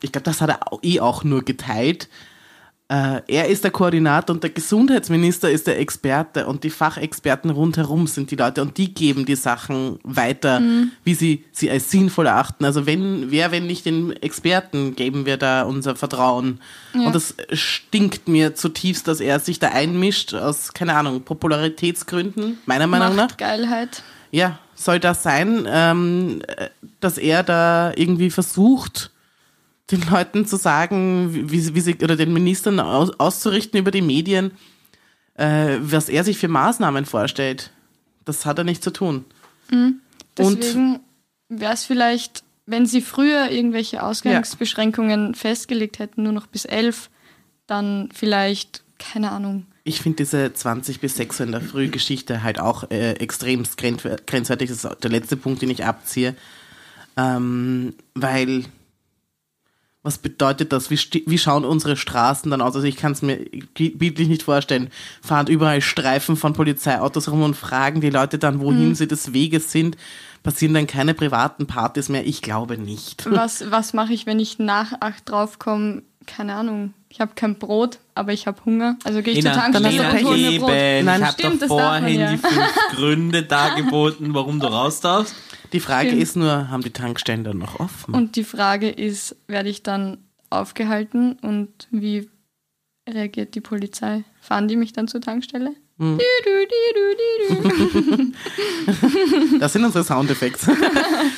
[0.00, 2.08] ich glaube, das hat er eh auch nur geteilt.
[2.88, 8.06] Äh, er ist der Koordinator und der Gesundheitsminister ist der Experte und die Fachexperten rundherum
[8.06, 10.60] sind die Leute und die geben die Sachen weiter,
[11.02, 12.66] wie sie sie als sinnvoll erachten.
[12.66, 16.60] Also wenn, wer, wenn nicht den Experten, geben wir da unser Vertrauen.
[16.92, 17.06] Ja.
[17.06, 22.86] Und das stinkt mir zutiefst, dass er sich da einmischt aus, keine Ahnung, Popularitätsgründen, meiner
[22.86, 23.28] Meinung nach.
[23.28, 24.02] Machtgeilheit.
[24.30, 26.68] Ja, soll das sein, ähm, äh,
[27.00, 29.10] dass er da irgendwie versucht,
[29.96, 34.52] den Leuten zu sagen, wie, wie sie, oder den Ministern aus, auszurichten über die Medien,
[35.34, 37.70] äh, was er sich für Maßnahmen vorstellt.
[38.24, 39.24] Das hat er nicht zu tun.
[39.70, 40.00] Und
[40.38, 41.00] Deswegen
[41.48, 47.10] wäre es vielleicht, wenn sie früher irgendwelche Ausgangsbeschränkungen festgelegt hätten, nur noch bis elf,
[47.66, 49.66] dann vielleicht, keine Ahnung.
[49.84, 53.62] ich finde diese 20 bis 6 Uhr in der Früh Geschichte halt auch äh, extrem
[53.64, 54.70] grenzwer- grenzwertig.
[54.70, 56.34] Das ist der letzte Punkt, den ich abziehe.
[57.16, 58.64] Ähm, weil,
[60.04, 60.90] was bedeutet das?
[60.90, 62.76] Wie, wie schauen unsere Straßen dann aus?
[62.76, 63.38] Also ich kann es mir
[63.72, 64.90] bildlich nicht vorstellen.
[65.22, 69.72] Fahren überall Streifen von Polizeiautos rum und fragen die Leute dann, wohin sie des Weges
[69.72, 69.96] sind.
[70.42, 72.26] Passieren dann keine privaten Partys mehr?
[72.26, 73.24] Ich glaube nicht.
[73.30, 76.02] Was, was mache ich, wenn ich nach acht draufkomme?
[76.26, 76.92] Keine Ahnung.
[77.08, 78.96] Ich habe kein Brot, aber ich habe Hunger.
[79.04, 80.70] Also gehe ich zur Lena, Tankstelle Lena, und hole mir Brot.
[80.70, 82.30] Nein, ich habe doch vorhin ja.
[82.30, 85.34] die fünf Gründe dargeboten, warum du raus darfst.
[85.74, 86.22] Die Frage Stimmt.
[86.22, 88.14] ist nur, haben die Tankstellen dann noch offen?
[88.14, 92.30] Und die Frage ist, werde ich dann aufgehalten und wie
[93.08, 94.22] reagiert die Polizei?
[94.40, 95.72] Fahren die mich dann zur Tankstelle?
[95.98, 96.20] Hm.
[99.58, 100.76] Das sind unsere Soundeffekte.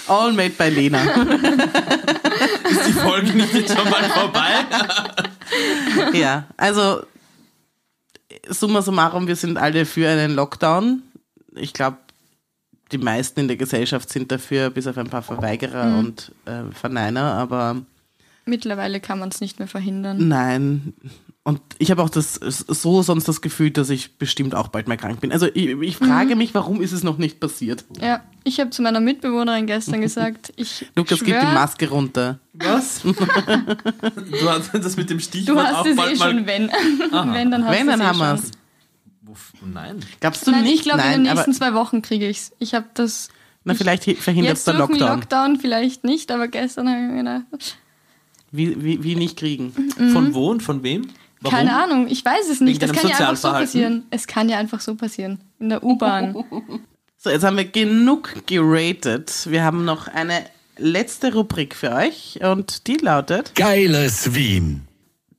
[0.08, 1.02] All made by Lena.
[2.70, 4.50] Ist die Folge nicht jetzt schon mal vorbei?
[6.12, 7.02] Ja, also
[8.48, 11.02] summa summarum, wir sind alle für einen Lockdown.
[11.54, 11.98] Ich glaube,
[12.92, 17.32] die meisten in der Gesellschaft sind dafür, bis auf ein paar Verweigerer und äh, Verneiner,
[17.34, 17.82] aber
[18.44, 20.28] Mittlerweile kann man es nicht mehr verhindern.
[20.28, 20.94] nein.
[21.42, 24.96] Und ich habe auch das so sonst das Gefühl, dass ich bestimmt auch bald mal
[24.96, 25.30] krank bin.
[25.30, 27.84] Also ich, ich frage mich, warum ist es noch nicht passiert?
[28.00, 32.40] Ja, ich habe zu meiner Mitbewohnerin gestern gesagt, ich Lukas, gib die Maske runter.
[32.54, 33.02] Was?
[33.04, 36.30] Du hast das mit dem du Stichwort hast auch es bald eh mal.
[36.32, 36.68] schon, wenn.
[36.68, 38.44] wenn, dann hast Wenn, du dann es eh haben wir schon.
[38.44, 38.50] es.
[39.36, 40.00] Uff, Nein.
[40.20, 40.74] Gabst du Nein, nicht?
[40.76, 42.52] ich glaube, in den nächsten zwei Wochen kriege ich es.
[42.58, 43.28] Ich habe das
[43.64, 44.98] na, vielleicht verhindert jetzt der Lockdown.
[45.00, 47.76] Lockdown vielleicht nicht, aber gestern habe ich mir gedacht,
[48.52, 49.72] Wie, wie, wie nicht kriegen.
[50.12, 51.08] Von wo und von wem?
[51.40, 51.54] Warum?
[51.58, 52.80] keine Ahnung, ich weiß es nicht.
[52.80, 53.66] Wegen Das deinem kann ja einfach so Sozialverhalten?
[53.66, 54.06] passieren.
[54.10, 55.40] Es kann ja einfach so passieren.
[55.58, 56.44] In der U-Bahn.
[57.18, 59.46] So, jetzt haben wir genug geratet.
[59.50, 60.44] Wir haben noch eine
[60.76, 64.85] letzte Rubrik für euch und die lautet, Geiles Wien.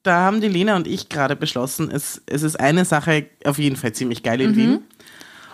[0.07, 3.75] Da haben die Lena und ich gerade beschlossen, es, es ist eine Sache auf jeden
[3.75, 4.83] Fall ziemlich geil in Wien.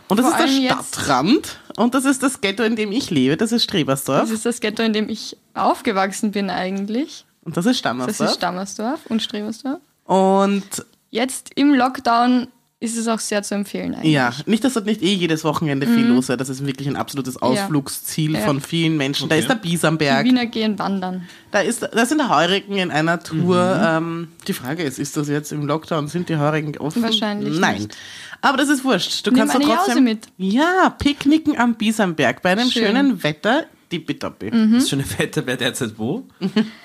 [0.07, 0.29] Und das Mhm.
[0.31, 3.51] Vor ist der jetzt- Stadtrand und das ist das Ghetto, in dem ich lebe, das
[3.51, 7.25] ist Strebersdorf Das ist das Ghetto, in dem ich aufgewachsen bin eigentlich.
[7.43, 8.29] und das ist Das Stammersdorf.
[8.29, 9.79] ist Stammersdorf und Strebersdorf.
[10.05, 10.63] und
[11.09, 12.47] Jetzt im Lockdown
[12.83, 14.11] ist es auch sehr zu empfehlen eigentlich.
[14.13, 16.95] ja, nicht, dass dort nicht eh jedes Wochenende viel los wäre, das ist wirklich ein
[16.95, 18.35] absolutes Ausflugsziel Mhm.
[18.35, 18.41] Ja.
[18.41, 19.29] von vielen Menschen.
[19.29, 19.41] Da Okay.
[19.41, 21.27] ist der Die Biesamberg, Wiener gehen wandern.
[21.51, 23.75] Da, ist, da sind Heurigen in einer Tour.
[23.75, 23.83] Mhm.
[24.07, 26.07] Ähm, die Frage ist, ist das jetzt im Lockdown?
[26.07, 27.01] Sind die Heurigen offen?
[27.03, 27.81] Wahrscheinlich Nein.
[27.83, 27.97] nicht.
[28.41, 29.25] Aber das ist wurscht.
[29.25, 30.27] Du Nimm kannst doch eine Jause trotzdem mit.
[30.37, 32.87] Ja, picknicken am Biesamberg bei einem Schön.
[32.87, 33.65] schönen Wetter.
[33.89, 34.49] Tippitoppi.
[34.51, 34.73] Mhm.
[34.73, 36.23] Das schöne Wetter wäre derzeit wo?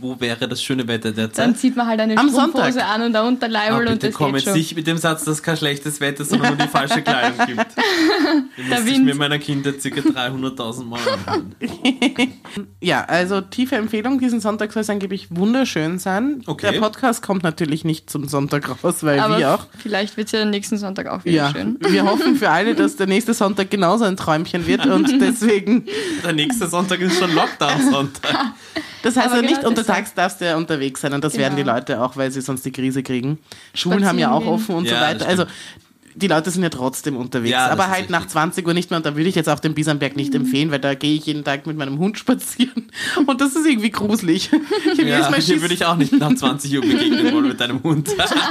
[0.00, 1.58] wo wäre das schöne Wetter Dann derzeit?
[1.58, 2.88] zieht man halt eine Am Strumpfhose Sonntag.
[2.94, 5.42] an und darunter Ah, Leibel und das komm geht jetzt nicht mit dem Satz, dass
[5.42, 7.66] kein schlechtes Wetter, sondern nur die falsche Kleidung gibt.
[8.56, 9.78] Den musste ich mir meiner Kinder ca.
[9.88, 11.54] 300.000 Mal anhören.
[12.80, 14.18] Ja, also tiefe Empfehlung.
[14.18, 16.42] Diesen Sonntag soll es angeblich wunderschön sein.
[16.46, 16.72] Okay.
[16.72, 19.66] Der Podcast kommt natürlich nicht zum Sonntag raus, weil Aber wir auch.
[19.78, 21.78] vielleicht wird es ja nächsten Sonntag auch wieder Ja, schön.
[21.80, 25.86] wir hoffen für alle, dass der nächste Sonntag genauso ein Träumchen wird und deswegen
[26.24, 28.52] Der nächste Sonntag ist schon Lockdown-Sonntag.
[29.02, 31.56] Das heißt Aber ja nicht, genau untertags darfst du ja unterwegs sein und das werden
[31.56, 31.74] die Genau.
[31.74, 33.38] Leute auch, weil sie sonst die Krise kriegen.
[33.74, 35.20] Schulen haben ja auch offen und so Ja, weiter.
[35.20, 35.44] das Also
[36.14, 37.52] die Leute sind ja trotzdem unterwegs.
[37.52, 39.72] Ja, aber halt nach 20 Uhr nicht mehr und da würde ich jetzt auch den
[39.72, 42.90] Biesamberg nicht empfehlen, weil da gehe ich jeden Tag mit meinem Hund spazieren
[43.26, 44.50] und das ist irgendwie gruselig.
[44.92, 47.82] Ich Ja, Mal hier würde ich auch nicht nach 20 Uhr begegnen wollen mit deinem
[47.82, 48.10] Hund.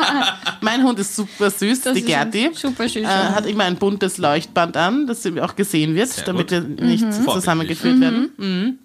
[0.62, 2.50] Mein Hund ist super süß, Das die Gerti.
[2.54, 3.04] Super schön.
[3.04, 6.52] Äh, hat immer ein buntes Leuchtband an, das auch gesehen wird, Sehr damit gut.
[6.80, 7.12] wir nicht Mhm.
[7.30, 8.80] zusammengeführt werden.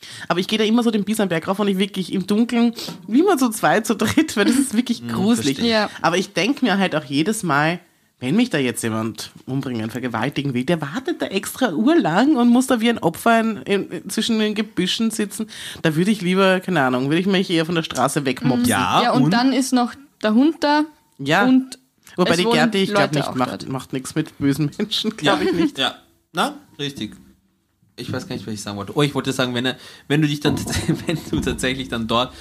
[0.00, 0.24] Mhm.
[0.28, 2.74] Aber ich gehe da immer so den Biesenberg rauf und ich wirklich im Dunkeln,
[3.06, 5.56] wie man so zwei, zu dritt, weil das ist wirklich gruselig.
[5.56, 5.72] verstehe.
[5.72, 5.90] Ja.
[6.02, 7.80] Aber ich denke mir halt auch jedes Mal,
[8.20, 12.66] wenn mich da jetzt jemand umbringen, vergewaltigen will, der wartet da extra urlang und muss
[12.66, 15.48] da wie ein Opfer in, in, zwischen den Gebüschen sitzen.
[15.80, 18.68] Da würde ich lieber, keine Ahnung, würde ich mich eher von der Straße wegmopsen.
[18.68, 20.84] Ja, ja, und, dann ist noch der Hund da.
[21.18, 21.46] Ja.
[21.46, 21.78] Und
[22.16, 25.44] Wobei es die Gerti, ich glaube nicht, macht, macht nichts mit bösen Menschen, Ja, glaube
[25.44, 25.78] ich nicht.
[25.78, 25.94] Ja,
[26.32, 27.16] na, richtig.
[27.96, 28.96] Ich weiß gar nicht, was ich sagen wollte.
[28.96, 29.76] Oh, ich wollte sagen, wenn, er,
[30.08, 30.56] wenn du dich dann,
[31.06, 32.32] wenn du tatsächlich dann dort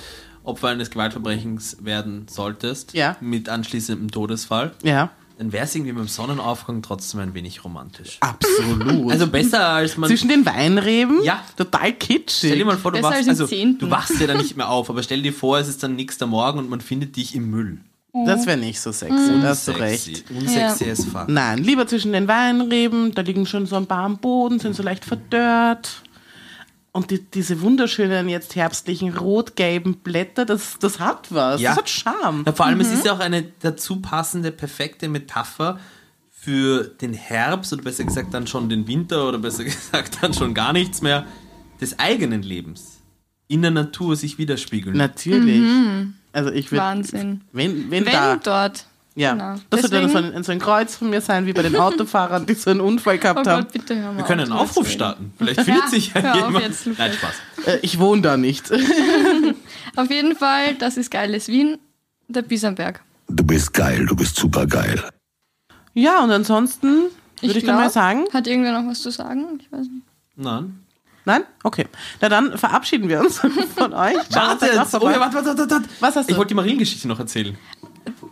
[0.43, 3.17] Opfer eines Gewaltverbrechens werden solltest, Ja.
[3.19, 8.17] mit anschließendem Todesfall, Ja, dann wäre es irgendwie beim Sonnenaufgang trotzdem ein wenig romantisch.
[8.21, 9.11] absolut.
[9.11, 10.09] Also besser als man.
[10.09, 11.23] Zwischen den Weinreben?
[11.23, 11.43] Ja.
[11.57, 12.49] Total kitschig.
[12.49, 14.69] Stell dir mal vor, du Besser wachst, als also, du wachst ja dann nicht mehr
[14.69, 17.49] auf, aber stell dir vor, es ist dann nächster Morgen und man findet dich im
[17.49, 17.79] Müll.
[18.25, 20.11] Das wäre nicht so sexy, da hast du Unsexy.
[20.13, 20.31] recht.
[20.31, 21.29] Unsexy as fuck.
[21.29, 24.81] Nein, lieber zwischen den Weinreben, da liegen schon so ein paar am Boden, sind so
[24.83, 26.01] leicht verdörrt.
[26.91, 31.61] Und die, diese wunderschönen, jetzt herbstlichen rot-gelben Blätter, das, das hat was.
[31.61, 31.69] Ja.
[31.69, 32.43] Das hat Charme.
[32.47, 32.85] Ja, vor allem, Mhm.
[32.85, 35.79] es ist ja auch eine dazu passende, perfekte Metapher
[36.31, 40.55] für den Herbst oder besser gesagt dann schon den Winter oder besser gesagt dann schon
[40.55, 41.27] gar nichts mehr
[41.79, 42.97] des eigenen Lebens
[43.47, 44.97] in der Natur sich widerspiegeln.
[44.97, 45.61] Natürlich.
[46.33, 46.83] Also ich würde.
[46.83, 47.41] Wahnsinn.
[47.51, 48.35] Wenn, wenn, Wenn da.
[48.37, 48.85] dort.
[49.15, 49.31] Ja.
[49.33, 49.55] genau.
[49.69, 52.45] Das wird dann so Deswegen- ein, so Kreuz von mir sein, wie bei den Autofahrern,
[52.45, 53.63] die so einen Unfall gehabt Oh haben.
[53.63, 55.33] Gott, bitte hör mal Wir können einen auf, Aufruf zu starten.
[55.37, 56.65] Vielleicht findet sich ja hör auf jemand.
[56.65, 56.87] jetzt.
[56.97, 57.33] Nein, Spaß.
[57.65, 58.71] Äh, ich wohne da nicht.
[59.95, 61.77] Auf jeden Fall, das ist geiles Wien,
[62.29, 63.01] der Biesenberg.
[63.27, 65.03] Du bist geil, du bist super geil.
[65.93, 67.07] Ja, und ansonsten
[67.41, 68.25] würde ich, dann mal glaub, sagen.
[68.31, 69.59] Hat irgendwer noch was zu sagen?
[69.59, 70.05] Ich weiß nicht.
[70.37, 70.79] Nein.
[71.29, 71.43] Nein?
[71.63, 71.85] Okay.
[72.21, 73.37] Na dann verabschieden wir uns
[73.77, 74.15] von euch.
[74.31, 74.95] Warte, jetzt.
[74.99, 75.85] Oh ja, warte, warte, warte, warte.
[75.99, 76.31] Was hast du?
[76.31, 77.55] Ich wollte die Mariengeschichte noch erzählen.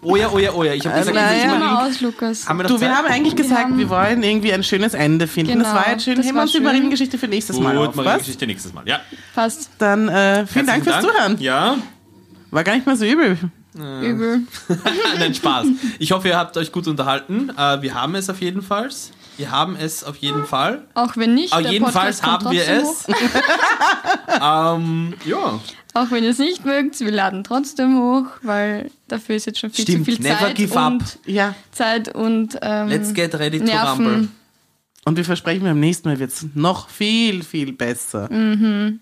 [0.01, 0.73] Oh ja, oh ja, oh ja.
[0.73, 2.49] Ich habe Äh, gesagt, ich Marien- mal aus, Lukas.
[2.49, 5.60] Haben wir Du, wir haben eigentlich gesagt, haben- wir wollen irgendwie ein schönes Ende finden.
[5.60, 6.15] das Genau, war jetzt schön.
[6.15, 6.65] das Heben wir war uns die schön.
[6.65, 7.95] Mariengeschichte für nächstes Mal Gut, auf.
[7.95, 8.88] Mariengeschichte nächstes Mal.
[8.88, 9.01] Ja.
[9.36, 9.69] Passt.
[9.77, 11.38] Dann äh, vielen Dank fürs Zuhören.
[11.39, 11.75] Ja.
[12.49, 13.38] War gar nicht mal so übel.
[13.75, 14.41] Übel.
[15.19, 15.67] Nein, Spaß.
[15.99, 17.51] Ich hoffe, ihr habt euch gut unterhalten.
[17.55, 18.89] Äh, wir haben es auf jeden Fall.
[19.38, 20.88] Wir haben es auf jeden Fall.
[20.95, 23.06] Auch wenn nicht, Auf jeden Fall Podcast haben wir es.
[24.41, 25.60] Ähm, ja.
[25.93, 29.71] Auch wenn ihr es nicht mögt, wir laden trotzdem hoch, weil dafür ist jetzt schon
[29.71, 30.91] viel Stimmt, zu viel never Zeit give up.
[30.93, 31.56] und Ja.
[31.71, 34.06] Zeit und ähm, Let's get ready to Nerven.
[34.06, 34.28] rumble.
[35.06, 38.32] Und wir versprechen, beim nächsten Mal wird es noch viel, viel besser.
[38.32, 39.00] Mhm.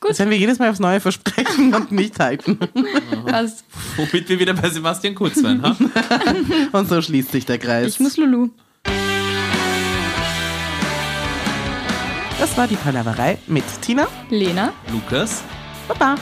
[0.00, 0.10] Gut.
[0.10, 2.58] Das werden wir jedes Mal aufs Neue versprechen und nicht halten.
[3.26, 3.64] passt.
[3.96, 5.62] Womit wir wieder bei Sebastian Kurz wären.
[5.62, 5.76] Ha?
[6.72, 7.86] Und so schließt sich der Kreis.
[7.94, 8.50] Ich muss Lulu.
[12.38, 14.06] Das war die Palaverei mit Tina.
[14.30, 14.72] Lena.
[14.92, 15.42] Lukas.
[15.88, 16.16] Baba.